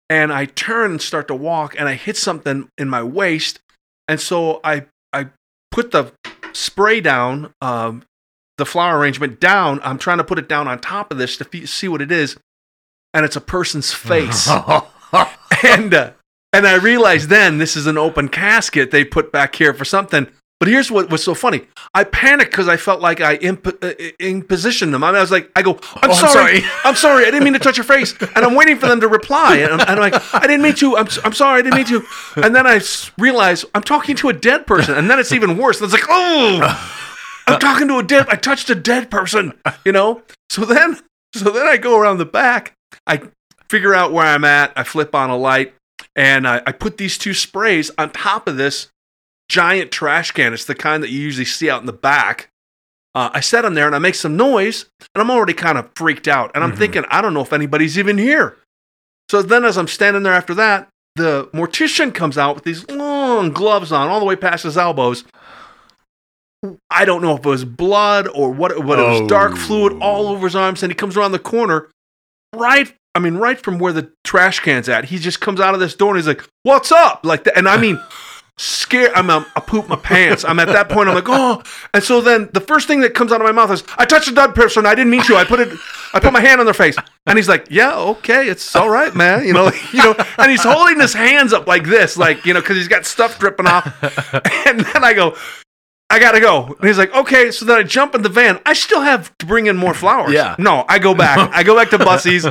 [0.10, 3.60] And I turn and start to walk, and I hit something in my waist,
[4.08, 5.28] and so I I
[5.72, 6.14] put the
[6.54, 8.04] spray down, um,
[8.62, 9.80] the flower arrangement down.
[9.84, 12.12] I'm trying to put it down on top of this to fe- see what it
[12.12, 12.38] is,
[13.12, 14.48] and it's a person's face.
[15.64, 16.12] and uh,
[16.54, 20.28] and I realized then this is an open casket they put back here for something.
[20.60, 21.66] But here's what was so funny.
[21.96, 25.04] I panicked because I felt like I imp- uh, impositioned them.
[25.04, 27.32] I, mean, I was like, I go, I'm, Oh, I'm sorry, sorry." I'm sorry, I
[27.32, 29.80] didn't mean to touch your face, and I'm waiting for them to reply, and I'm,
[29.80, 32.06] and I'm like, I didn't mean to, I'm, I'm sorry, I didn't mean to,
[32.44, 32.80] and then I
[33.18, 35.82] realized I'm talking to a dead person, and then it's even worse.
[35.82, 36.60] It's like, oh,
[37.48, 39.54] I'm talking to a dead, I touched a dead person,
[39.86, 40.22] you know.
[40.50, 40.98] So then,
[41.34, 42.74] so then I go around the back,
[43.08, 43.22] I
[43.70, 45.74] figure out where I'm at, I flip on a light,
[46.16, 48.90] and I, I put these two sprays on top of this
[49.50, 50.54] giant trash can.
[50.54, 52.50] It's the kind that you usually see out in the back.
[53.14, 55.90] Uh, I set them there and I make some noise, and I'm already kind of
[55.96, 56.52] freaked out.
[56.56, 56.78] And I'm Mhm.
[56.78, 58.58] thinking, I don't know if anybody's even here.
[59.30, 63.52] So then, as I'm standing there after that, the mortician comes out with these long
[63.52, 65.26] gloves on, all the way past his elbows.
[66.90, 69.56] I don't know if it was blood or what, what it was dark Oh.
[69.56, 70.84] fluid all over his arms.
[70.84, 71.90] And he comes around the corner,
[72.56, 75.06] right, I mean, right from where the trash can's at.
[75.06, 77.26] He just comes out of this door and he's like, What's up?
[77.26, 77.58] Like that.
[77.58, 78.00] And I mean,
[78.58, 79.12] scared.
[79.16, 80.46] I'm, um, I poop my pants.
[80.46, 81.10] I'm at that point.
[81.10, 81.64] I'm like, oh.
[81.96, 84.28] And so then the first thing that comes out of my mouth is, I touched
[84.28, 84.86] a dead person.
[84.86, 85.36] I didn't mean to.
[85.36, 85.76] I put it.
[86.14, 86.96] I put my hand on their face.
[87.26, 89.46] And he's like, yeah, okay, it's all right, man.
[89.46, 90.16] You know, you know.
[90.38, 93.40] And he's holding his hands up like this, like you know, because he's got stuff
[93.40, 93.88] dripping off.
[94.68, 95.36] And then I go.
[96.12, 96.66] I gotta go.
[96.66, 97.52] And he's like, okay.
[97.52, 98.60] So then I jump in the van.
[98.66, 100.34] I still have to bring in more flowers.
[100.34, 100.56] Yeah.
[100.60, 101.52] No, I go back.
[101.56, 102.46] I go back to Bussey's.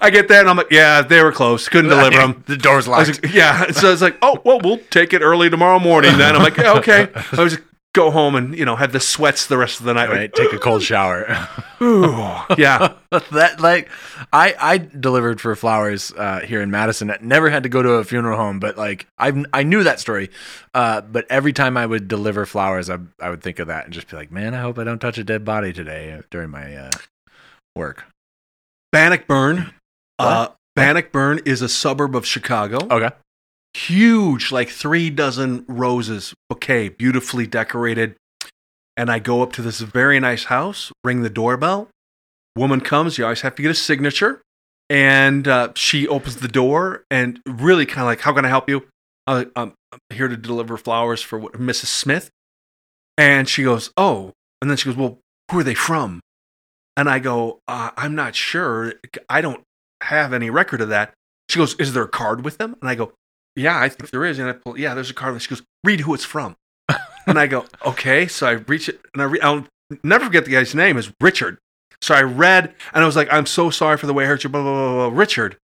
[0.00, 1.68] I get there and I'm like, yeah, they were close.
[1.68, 2.44] Couldn't deliver them.
[2.46, 3.22] the door's locked.
[3.22, 3.70] like, yeah.
[3.72, 6.36] So it's like, oh, well, we'll take it early tomorrow morning then.
[6.36, 7.08] I'm like, yeah, okay.
[7.32, 7.58] I was
[7.94, 10.10] go home and, you know, have the sweats the rest of the night.
[10.10, 11.48] right, take a cold shower.
[11.82, 12.10] Ooh,
[12.56, 12.94] yeah.
[13.32, 13.88] that like
[14.32, 17.10] I I delivered for flowers uh, here in Madison.
[17.10, 20.00] I never had to go to a funeral home, but like I I knew that
[20.00, 20.30] story.
[20.74, 23.94] Uh, but every time I would deliver flowers, I I would think of that and
[23.94, 26.50] just be like, man, I hope I don't touch a dead body today uh, during
[26.50, 26.90] my uh,
[27.74, 28.04] work.
[28.92, 29.72] Bannockburn.
[30.18, 32.78] Uh, Bannockburn is a suburb of Chicago.
[32.90, 33.14] Okay.
[33.74, 38.16] Huge, like three dozen roses bouquet, beautifully decorated.
[38.96, 41.88] And I go up to this very nice house, ring the doorbell.
[42.56, 44.42] Woman comes, you always have to get a signature.
[44.90, 48.68] And uh, she opens the door and really kind of like, How can I help
[48.68, 48.86] you?
[49.26, 51.86] Uh, I'm I'm here to deliver flowers for what, Mrs.
[51.86, 52.30] Smith.
[53.16, 54.32] And she goes, Oh.
[54.60, 55.18] And then she goes, Well,
[55.50, 56.20] who are they from?
[56.96, 58.94] And I go, uh, I'm not sure.
[59.28, 59.62] I don't
[60.02, 61.14] have any record of that.
[61.48, 62.76] She goes, Is there a card with them?
[62.80, 63.12] And I go,
[63.58, 64.38] Yeah, I think there is.
[64.38, 65.40] And I pull, Yeah, there's a card.
[65.42, 66.56] She goes, Read who it's from.
[67.26, 68.26] and I go, Okay.
[68.26, 69.66] So I reach it and I re- I'll
[70.02, 71.58] never forget the guy's name is Richard.
[72.00, 74.44] So I read and I was like, I'm so sorry for the way I hurt
[74.44, 75.56] you, blah, blah, blah, blah, Richard.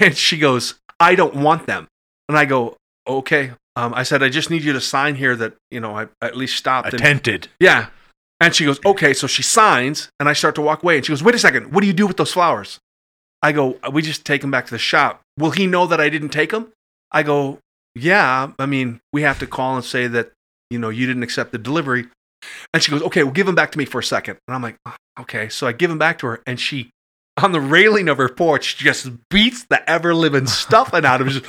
[0.00, 1.88] And she goes, I don't want them.
[2.28, 3.52] And I go, Okay.
[3.76, 6.26] um, I said, I just need you to sign here that you know I, I
[6.26, 6.92] at least stopped.
[6.92, 7.48] and- Attented.
[7.60, 7.88] yeah.
[8.40, 9.14] And she goes, okay.
[9.14, 10.96] So she signs, and I start to walk away.
[10.96, 11.72] And she goes, wait a second.
[11.72, 12.80] What do you do with those flowers?
[13.42, 15.20] I go, we just take them back to the shop.
[15.38, 16.72] Will he know that I didn't take them?
[17.14, 17.58] I go,
[17.94, 18.52] yeah.
[18.58, 20.32] I mean, we have to call and say that,
[20.68, 22.06] you know, you didn't accept the delivery.
[22.74, 24.36] And she goes, okay, well, give them back to me for a second.
[24.46, 25.48] And I'm like, "Oh, okay.
[25.48, 26.90] So I give them back to her, and she,
[27.42, 31.28] on the railing of her porch, just beats the ever living stuffing out of.
[31.28, 31.46] Just-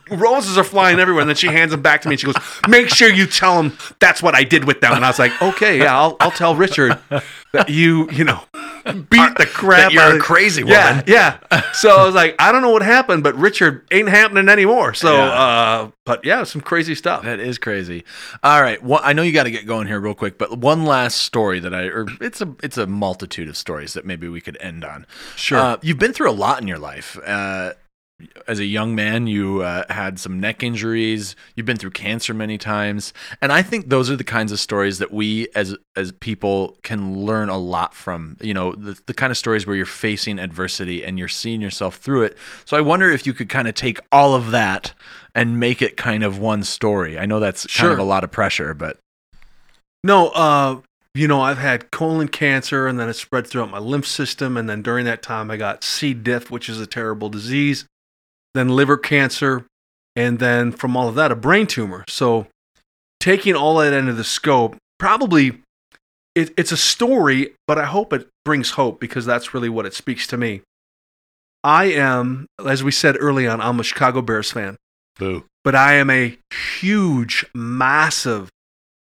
[0.10, 1.20] Roses are flying everywhere.
[1.22, 2.34] And then she hands them back to me, and she goes,
[2.68, 4.92] make sure you tell him that's what I did with them.
[4.92, 6.98] And I was like, okay, yeah, I'll, I'll tell Richard
[7.52, 8.42] that you, you know,
[9.10, 11.02] beat the crap you're out a of crazy woman.
[11.06, 11.38] yeah.
[11.50, 11.62] yeah.
[11.74, 14.92] So I was like, I don't know what happened, but Richard ain't happening anymore.
[14.94, 15.24] So, Yeah.
[15.32, 17.22] uh, but yeah, some crazy stuff.
[17.24, 18.04] That is crazy.
[18.42, 20.84] All right, one, I know you got to get going here real quick, but one
[20.84, 24.40] last story that I, or it's a, it's a multitude of stories that maybe we
[24.40, 25.06] could end on.
[25.36, 25.58] Sure.
[25.58, 27.18] Uh, you've been through a lot in your life.
[27.24, 27.72] Uh,
[28.46, 31.36] as a young man, you uh, had some neck injuries.
[31.54, 34.98] You've been through cancer many times, and I think those are the kinds of stories
[34.98, 38.36] that we, as as people, can learn a lot from.
[38.40, 41.96] You know, the, the kind of stories where you're facing adversity and you're seeing yourself
[41.96, 42.38] through it.
[42.64, 44.94] So I wonder if you could kind of take all of that
[45.34, 47.18] and make it kind of one story.
[47.18, 48.98] I know that's kind of a lot of pressure, but
[50.04, 50.80] No, uh,
[51.14, 54.56] you know, I've had colon cancer and then it spread throughout my lymph system.
[54.56, 56.14] And then during that time, I got C.
[56.14, 57.84] diff, which is a terrible disease,
[58.54, 59.66] then liver cancer,
[60.16, 62.04] and then from all of that, a brain tumor.
[62.08, 62.46] So
[63.20, 65.60] taking all that into the scope, probably
[66.34, 69.94] it, it's a story, but I hope it brings hope because that's really what it
[69.94, 70.62] speaks to me.
[71.64, 74.76] I am, as we said early on, I'm a Chicago Bears fan
[75.16, 75.44] boo.
[75.62, 76.36] but I am a
[76.80, 78.50] huge, massive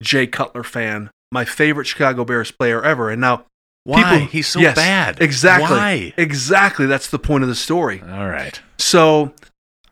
[0.04, 1.10] Jay Cutler fan.
[1.32, 3.10] My favorite Chicago Bears player ever.
[3.10, 3.45] And now,
[3.83, 4.03] Why?
[4.19, 5.21] People- He's so yes, bad.
[5.21, 6.13] exactly, Why?
[6.17, 6.85] exactly.
[6.85, 8.01] That's the point of the story.
[8.01, 8.59] All right.
[8.77, 9.33] So,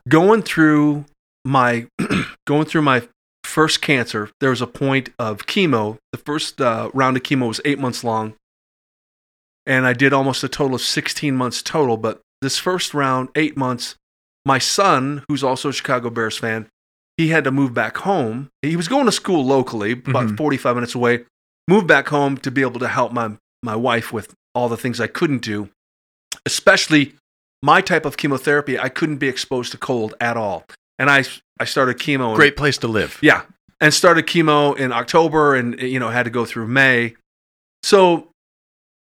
[0.07, 1.05] going through
[1.45, 1.87] my
[2.47, 3.07] going through my
[3.43, 5.97] first cancer, there was a point of chemo.
[6.11, 8.35] The first uh, round of chemo was eight months long,
[9.65, 11.97] and I did almost a total of sixteen months total.
[11.97, 13.95] But this first round, eight months,
[14.45, 16.67] my son, who's also a Chicago Bears fan,
[17.17, 18.49] he had to move back home.
[18.61, 20.37] He was going to school locally, about Mhm.
[20.37, 21.25] forty-five minutes away.
[21.67, 23.31] Moved back home to be able to help my
[23.63, 25.69] my wife with all the things I couldn't do,
[26.45, 27.13] especially
[27.61, 30.63] my type of chemotherapy, I couldn't be exposed to cold at all.
[30.97, 31.23] And I
[31.59, 32.31] I started chemo.
[32.31, 33.17] in- Great place to live.
[33.21, 33.43] yeah,
[33.81, 37.15] and started chemo in October, and you know had to go through May.
[37.83, 38.29] So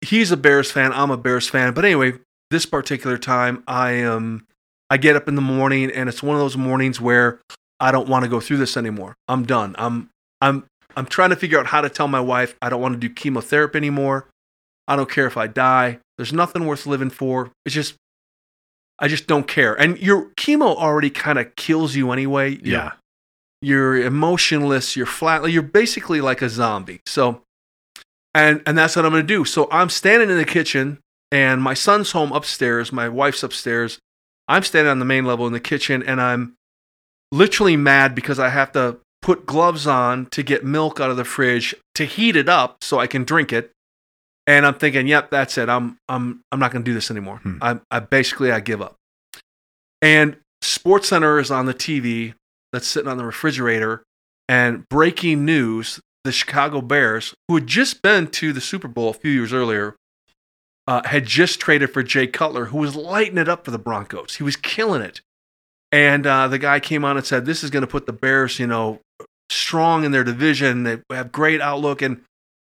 [0.03, 0.93] he's a Bears fan.
[0.93, 1.73] I'm a Bears fan.
[1.75, 2.15] But anyway,
[2.51, 4.47] this particular time, I am.
[4.89, 7.41] I get up in the morning, and it's one of those mornings where
[7.81, 9.17] I don't want to go through this anymore.
[9.29, 9.75] I'm done.
[9.79, 10.65] I'm I'm
[10.97, 13.13] I'm trying to figure out how to tell my wife I don't want to do
[13.13, 14.27] chemotherapy anymore.
[14.89, 15.99] I don't care if I die.
[16.17, 17.51] There's nothing worth living for.
[17.65, 17.95] It's just
[18.99, 19.75] I just don't care.
[19.75, 22.53] And your chemo already kind of kills you anyway.
[22.53, 22.93] You're- Yeah.
[23.61, 27.01] you're emotionless, you're flat, you're basically like a zombie.
[27.07, 27.43] So
[28.35, 29.45] and and that's what I'm going to do.
[29.45, 30.99] So I'm standing in the kitchen
[31.33, 33.99] and my son's home upstairs, my wife's upstairs.
[34.49, 36.55] I'm standing on the main level in the kitchen and I'm
[37.33, 41.25] literally mad because I have to put gloves on to get milk out of the
[41.25, 43.73] fridge to heat it up so I can drink it.
[44.47, 45.69] And I'm thinking, yep, that's it.
[45.69, 47.39] I'm I'm I'm not going to do this anymore.
[47.39, 47.59] Hmm.
[47.61, 48.97] I I basically I give up.
[50.01, 52.35] And Sports Center is on the TV
[52.73, 54.03] that's sitting on the refrigerator
[54.49, 59.15] and breaking news, the Chicago Bears, who had just been to the Super Bowl a
[59.15, 59.97] few years earlier,
[60.87, 64.37] uh, had just traded for Jay Cutler, who was lighting it up for the Broncos.
[64.37, 65.21] He was killing it.
[65.91, 68.59] And uh, the guy came on and said, This is going to put the Bears,
[68.59, 69.01] you know,
[69.51, 70.83] strong in their division.
[70.83, 72.03] They have great outlook.
[72.03, 72.23] And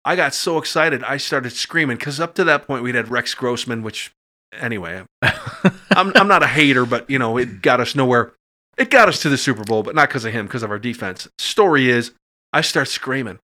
[0.09, 3.35] I got so excited, I started screaming because up to that point, we'd had Rex
[3.35, 4.11] Grossman, which,
[4.59, 8.33] anyway, I'm, I'm not a hater, but, you know, it got us nowhere.
[8.79, 10.79] It got us to the Super Bowl, but not because of him, because of our
[10.79, 11.29] defense.
[11.39, 12.13] Story is,
[12.55, 13.39] I start screaming,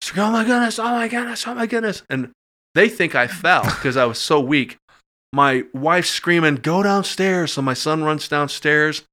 [0.00, 2.02] Scream, oh my goodness, oh my goodness, oh my goodness.
[2.10, 2.32] And
[2.74, 4.76] they think I fell because I was so weak.
[5.32, 7.52] My wife's screaming, go downstairs.
[7.52, 9.04] So my son runs downstairs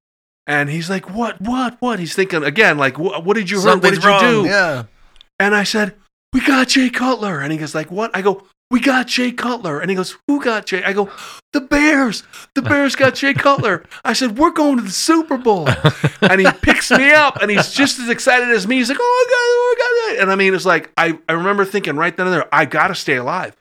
[0.44, 2.00] and he's like, what, what, what?
[2.00, 3.82] He's thinking again, like, what, did you hurt?
[3.82, 4.44] What did you do?
[4.48, 4.84] Yeah.
[5.38, 5.94] And I said,
[6.32, 7.40] we got Jay Cutler.
[7.40, 8.10] And he goes like, what?
[8.14, 9.80] I go, we got Jay Cutler.
[9.80, 10.82] And he goes, who got Jay?
[10.82, 11.10] I go,
[11.52, 12.24] the Bears.
[12.54, 13.84] The Bears got Jay Cutler.
[14.04, 15.68] I said, we're going to the Super Bowl.
[16.20, 18.76] and he picks me up and he's just as excited as me.
[18.76, 19.76] He's like, oh my God, oh
[20.08, 20.22] my God.
[20.22, 22.88] And I mean, it's like, I, I remember thinking right then and there, I got
[22.88, 23.56] to stay alive.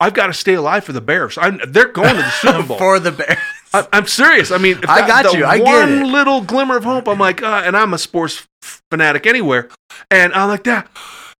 [0.00, 1.38] I've got to stay alive for the Bears.
[1.38, 2.78] I'm, they're going to the Super Bowl.
[2.78, 3.38] For the Bears.
[3.72, 4.50] I, I'm serious.
[4.50, 5.44] I mean, I got the you.
[5.44, 7.06] I get one little glimmer of hope.
[7.06, 8.46] I'm like, uh, and I'm a sports
[8.90, 9.68] fanatic anywhere,
[10.10, 10.88] and I'm like that.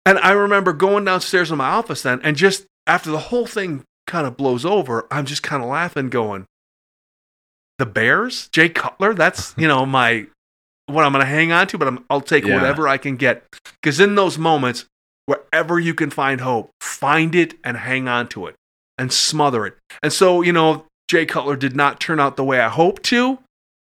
[0.04, 3.84] And I remember going downstairs in my office then, and just after the whole thing
[4.06, 6.46] kind of blows over, I'm just kind of laughing, going,
[7.78, 9.14] "The Bears, Jay Cutler.
[9.14, 10.26] That's you know my
[10.86, 12.54] what I'm going to hang on to, but I'm, I'll take Yeah.
[12.56, 13.44] whatever I can get.
[13.80, 14.84] Because in those moments,
[15.26, 18.56] wherever you can find hope, find it and hang on to it
[18.98, 19.76] and smother it.
[20.02, 23.38] And so, you know, Jay Cutler did not turn out the way I hoped to,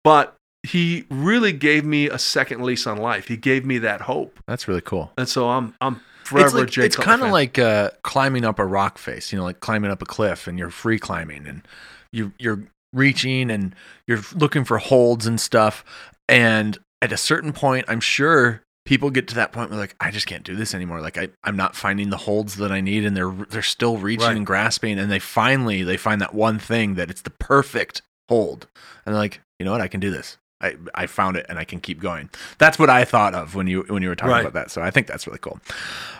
[0.02, 3.28] but he really gave me a second lease on life.
[3.28, 4.40] He gave me that hope.
[4.48, 5.12] That's really cool.
[5.18, 8.64] And so I'm I'm forever it's like, it's kind of like uh, climbing up a
[8.64, 11.66] rock face, you know, like climbing up a cliff and you're free climbing and
[12.12, 12.62] you you're
[12.92, 13.74] reaching and
[14.06, 15.84] you're looking for holds and stuff.
[16.28, 20.10] And at a certain point, I'm sure people get to that point where like I
[20.10, 21.00] just can't do this anymore.
[21.00, 24.26] Like I I'm not finding the holds that I need, and they're they're still reaching
[24.28, 24.36] Right.
[24.36, 28.66] and grasping, and they finally they find that one thing that it's the perfect hold,
[29.04, 30.38] and they're like, you know what, I can do this.
[30.60, 32.30] I, I found it and I can keep going.
[32.58, 34.40] That's what I thought of when you when you were talking Right.
[34.40, 34.70] about that.
[34.70, 35.60] So I think that's really cool.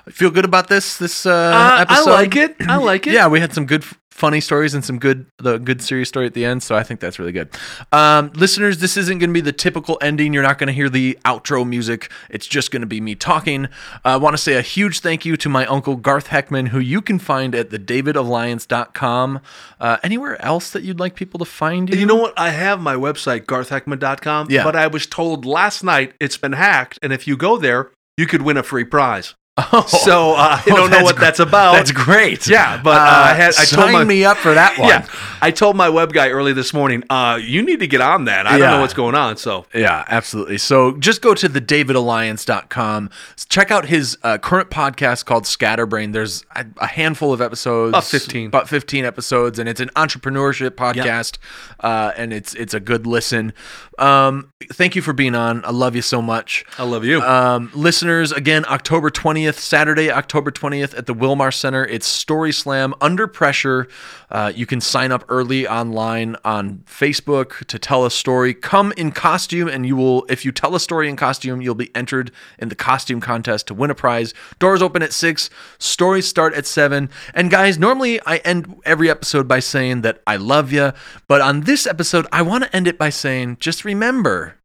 [0.07, 2.11] I feel good about this this uh, Uh, I episode.
[2.11, 2.57] like it.
[2.69, 3.15] I like it.
[3.15, 3.85] Yeah, we had some good
[4.17, 6.63] funny stories and some good the good serious story at the end.
[6.63, 7.49] So I think that's really good.
[7.93, 10.33] Um, listeners, this isn't going to be the typical ending.
[10.33, 12.11] You're not going to hear the outro music.
[12.31, 13.67] It's just going to be me talking.
[13.67, 13.69] Uh,
[14.05, 17.03] I want to say a huge thank you to my uncle Garth Heckman, who you
[17.03, 19.41] can find at thedavidalliance.com.
[19.81, 21.99] Uh, anywhere else that you'd like people to find you?
[21.99, 22.35] You know what?
[22.39, 24.65] I have my website, garthheckman.com, Yeah.
[24.65, 28.27] but I was told last night it's been hacked, and if you go there, you
[28.27, 29.35] could win a free prize.
[29.59, 31.73] Oh, So uh, I don't know what that's about.
[31.73, 32.47] that's great.
[32.47, 34.89] Yeah, but, uh, I had- I told my- me up for that one.
[34.91, 35.07] yeah,
[35.41, 38.47] I told my web guy early this morning, uh, you need to get on that.
[38.47, 39.39] I don't know what's going on.
[39.39, 40.59] So Yeah, absolutely.
[40.59, 43.11] So just go to thedavidalliance.com.
[43.49, 46.13] Check out his uh, current podcast called Scatterbrain.
[46.13, 47.91] There's a, a handful of episodes.
[47.91, 48.47] About 15.
[48.49, 51.39] About 15 episodes, and it's an entrepreneurship podcast,
[51.81, 53.53] uh, and it's it's a good listen.
[53.99, 55.65] Um, thank you for being on.
[55.65, 56.65] I love you so much.
[56.79, 57.21] I love you.
[57.23, 61.85] Um, listeners, again, October 20th, Saturday, October 20th at the Wilmar Center.
[61.85, 63.89] It's Story Slam Under Pressure.
[64.31, 68.53] Uh, you can sign up early online on Facebook to tell a story.
[68.53, 71.95] Come in costume, and you will, if you tell a story in costume, you'll be
[71.95, 74.35] entered in the costume contest to win a prize.
[74.59, 77.09] Doors open at 6, stories start at 7.
[77.35, 80.93] And guys, normally I end every episode by saying that I love you,
[81.29, 84.57] but on this episode, I want to end it by saying just remember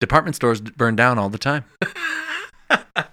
[0.00, 1.64] department stores burn down all the time.